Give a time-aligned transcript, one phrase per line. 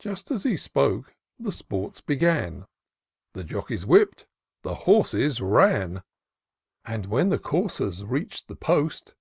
[0.00, 2.66] Just as he spoke, the sports began;
[3.32, 4.26] The jockeys whipp'd,
[4.62, 6.02] the horses ran;
[6.84, 9.14] And, when the coursers reach'd the post.